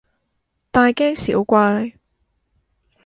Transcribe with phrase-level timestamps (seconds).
[0.71, 1.93] 大驚小怪